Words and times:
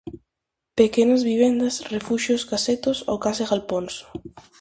Pequenas 0.79 1.21
vivendas, 1.29 1.75
refuxios, 1.93 2.43
casetos, 2.51 2.97
ou 3.11 3.15
case 3.25 3.43
galpóns. 3.49 3.93